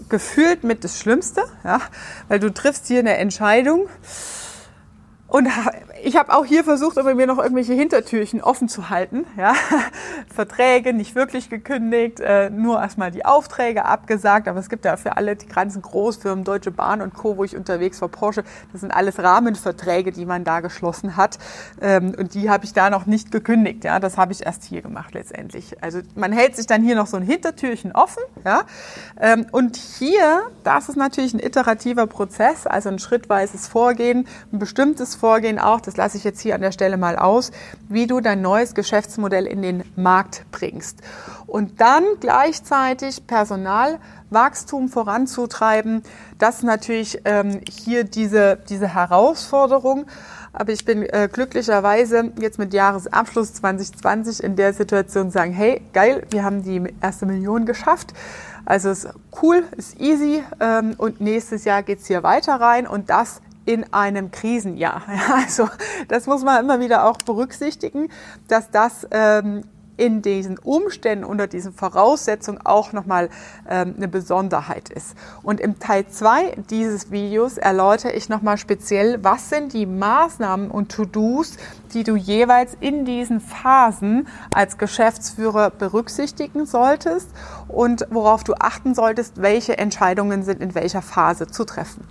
gefühlt 0.08 0.64
mit 0.64 0.82
das 0.82 0.98
Schlimmste, 0.98 1.44
ja, 1.62 1.80
weil 2.28 2.40
du 2.40 2.52
triffst 2.52 2.88
hier 2.88 2.98
eine 2.98 3.16
Entscheidung 3.16 3.88
und 5.28 5.48
ich 6.02 6.16
habe 6.16 6.32
auch 6.32 6.44
hier 6.44 6.64
versucht, 6.64 6.96
immer 6.96 7.14
mir 7.14 7.26
noch 7.26 7.38
irgendwelche 7.38 7.72
Hintertürchen 7.72 8.40
offen 8.42 8.68
zu 8.68 8.90
halten. 8.90 9.26
Ja? 9.36 9.54
Verträge 10.34 10.92
nicht 10.92 11.14
wirklich 11.14 11.50
gekündigt, 11.50 12.20
äh, 12.20 12.50
nur 12.50 12.80
erstmal 12.80 13.10
die 13.10 13.24
Aufträge 13.24 13.84
abgesagt. 13.84 14.48
Aber 14.48 14.58
es 14.58 14.68
gibt 14.68 14.84
ja 14.84 14.96
für 14.96 15.16
alle 15.16 15.36
die 15.36 15.46
ganzen 15.46 15.82
Großfirmen, 15.82 16.44
Deutsche 16.44 16.70
Bahn 16.70 17.02
und 17.02 17.14
Co., 17.14 17.36
wo 17.36 17.44
ich 17.44 17.56
unterwegs 17.56 18.00
war, 18.00 18.08
Porsche, 18.08 18.44
das 18.72 18.80
sind 18.80 18.90
alles 18.90 19.18
Rahmenverträge, 19.18 20.12
die 20.12 20.26
man 20.26 20.44
da 20.44 20.60
geschlossen 20.60 21.16
hat. 21.16 21.38
Ähm, 21.80 22.14
und 22.18 22.34
die 22.34 22.50
habe 22.50 22.64
ich 22.64 22.72
da 22.72 22.90
noch 22.90 23.06
nicht 23.06 23.32
gekündigt. 23.32 23.84
Ja? 23.84 24.00
Das 24.00 24.16
habe 24.16 24.32
ich 24.32 24.44
erst 24.46 24.64
hier 24.64 24.82
gemacht 24.82 25.14
letztendlich. 25.14 25.82
Also 25.82 26.00
man 26.14 26.32
hält 26.32 26.56
sich 26.56 26.66
dann 26.66 26.82
hier 26.82 26.94
noch 26.94 27.06
so 27.06 27.16
ein 27.16 27.22
Hintertürchen 27.22 27.92
offen. 27.92 28.22
Ja? 28.44 28.62
Ähm, 29.20 29.46
und 29.52 29.76
hier, 29.76 30.42
das 30.64 30.88
ist 30.88 30.96
natürlich 30.96 31.34
ein 31.34 31.40
iterativer 31.40 32.06
Prozess, 32.06 32.66
also 32.66 32.88
ein 32.88 32.98
schrittweises 32.98 33.68
Vorgehen, 33.68 34.26
ein 34.52 34.58
bestimmtes 34.58 35.14
Vorgehen 35.14 35.58
auch 35.58 35.80
das 35.90 35.96
lasse 35.96 36.18
ich 36.18 36.24
jetzt 36.24 36.40
hier 36.40 36.54
an 36.54 36.60
der 36.60 36.70
Stelle 36.70 36.96
mal 36.96 37.16
aus, 37.16 37.50
wie 37.88 38.06
du 38.06 38.20
dein 38.20 38.42
neues 38.42 38.74
Geschäftsmodell 38.74 39.44
in 39.44 39.60
den 39.60 39.82
Markt 39.96 40.44
bringst. 40.52 41.00
Und 41.48 41.80
dann 41.80 42.04
gleichzeitig 42.20 43.26
Personalwachstum 43.26 44.88
voranzutreiben, 44.88 46.04
das 46.38 46.58
ist 46.58 46.62
natürlich 46.62 47.20
ähm, 47.24 47.60
hier 47.68 48.04
diese, 48.04 48.56
diese 48.68 48.94
Herausforderung. 48.94 50.06
Aber 50.52 50.72
ich 50.72 50.84
bin 50.84 51.02
äh, 51.02 51.28
glücklicherweise 51.32 52.32
jetzt 52.40 52.60
mit 52.60 52.72
Jahresabschluss 52.72 53.54
2020 53.54 54.44
in 54.44 54.54
der 54.54 54.72
Situation 54.72 55.32
sagen, 55.32 55.52
hey, 55.52 55.82
geil, 55.92 56.24
wir 56.30 56.44
haben 56.44 56.62
die 56.62 56.82
erste 57.00 57.26
Million 57.26 57.66
geschafft. 57.66 58.14
Also 58.64 58.90
ist 58.90 59.08
cool, 59.42 59.64
ist 59.76 60.00
easy 60.00 60.44
ähm, 60.60 60.94
und 60.98 61.20
nächstes 61.20 61.64
Jahr 61.64 61.82
geht's 61.82 62.06
hier 62.06 62.22
weiter 62.22 62.60
rein 62.60 62.86
und 62.86 63.10
das 63.10 63.40
in 63.70 63.92
einem 63.92 64.30
Krisenjahr. 64.30 65.02
Also 65.32 65.68
das 66.08 66.26
muss 66.26 66.42
man 66.42 66.64
immer 66.64 66.80
wieder 66.80 67.06
auch 67.06 67.16
berücksichtigen, 67.18 68.08
dass 68.48 68.70
das 68.70 69.06
ähm, 69.12 69.62
in 69.96 70.22
diesen 70.22 70.58
Umständen, 70.58 71.24
unter 71.24 71.46
diesen 71.46 71.72
Voraussetzungen 71.72 72.58
auch 72.64 72.92
nochmal 72.92 73.28
ähm, 73.68 73.94
eine 73.96 74.08
Besonderheit 74.08 74.88
ist. 74.88 75.14
Und 75.42 75.60
im 75.60 75.78
Teil 75.78 76.08
2 76.08 76.56
dieses 76.70 77.10
Videos 77.10 77.58
erläutere 77.58 78.12
ich 78.12 78.28
nochmal 78.28 78.56
speziell, 78.56 79.22
was 79.22 79.50
sind 79.50 79.74
die 79.74 79.86
Maßnahmen 79.86 80.70
und 80.70 80.90
To-Dos, 80.90 81.58
die 81.92 82.02
du 82.02 82.16
jeweils 82.16 82.76
in 82.80 83.04
diesen 83.04 83.40
Phasen 83.40 84.26
als 84.54 84.78
Geschäftsführer 84.78 85.70
berücksichtigen 85.70 86.64
solltest 86.64 87.28
und 87.68 88.06
worauf 88.10 88.42
du 88.42 88.54
achten 88.54 88.94
solltest, 88.94 89.42
welche 89.42 89.76
Entscheidungen 89.76 90.42
sind 90.42 90.62
in 90.62 90.74
welcher 90.74 91.02
Phase 91.02 91.46
zu 91.46 91.64
treffen. 91.64 92.08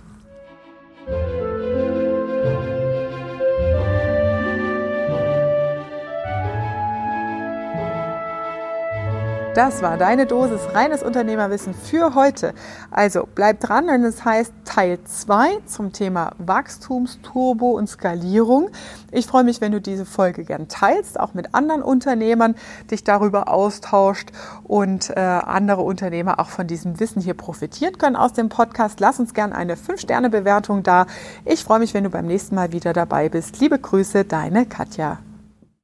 Das 9.54 9.82
war 9.82 9.96
deine 9.96 10.26
Dosis 10.26 10.60
reines 10.74 11.02
Unternehmerwissen 11.02 11.74
für 11.74 12.14
heute. 12.14 12.54
Also 12.92 13.26
bleib 13.34 13.58
dran, 13.58 13.88
denn 13.88 14.04
es 14.04 14.24
heißt 14.24 14.52
Teil 14.64 15.00
2 15.02 15.58
zum 15.66 15.92
Thema 15.92 16.30
Wachstumsturbo 16.38 17.72
und 17.72 17.88
Skalierung. 17.88 18.70
Ich 19.10 19.26
freue 19.26 19.42
mich, 19.42 19.60
wenn 19.60 19.72
du 19.72 19.80
diese 19.80 20.06
Folge 20.06 20.44
gern 20.44 20.68
teilst, 20.68 21.18
auch 21.18 21.34
mit 21.34 21.52
anderen 21.52 21.82
Unternehmern, 21.82 22.54
dich 22.92 23.02
darüber 23.02 23.48
austauscht 23.48 24.30
und 24.62 25.10
äh, 25.10 25.18
andere 25.18 25.82
Unternehmer 25.82 26.38
auch 26.38 26.48
von 26.48 26.68
diesem 26.68 27.00
Wissen 27.00 27.20
hier 27.20 27.34
profitieren 27.34 27.98
können 27.98 28.14
aus 28.14 28.32
dem 28.32 28.50
Podcast. 28.50 29.00
Lass 29.00 29.18
uns 29.18 29.34
gern 29.34 29.52
eine 29.52 29.74
5-Sterne-Bewertung 29.74 30.84
da. 30.84 31.06
Ich 31.44 31.64
freue 31.64 31.80
mich, 31.80 31.92
wenn 31.92 32.04
du 32.04 32.10
beim 32.10 32.26
nächsten 32.26 32.54
Mal 32.54 32.70
wieder 32.70 32.92
dabei 32.92 33.28
bist. 33.28 33.58
Liebe 33.58 33.80
Grüße, 33.80 34.24
deine 34.24 34.64
Katja. 34.64 35.18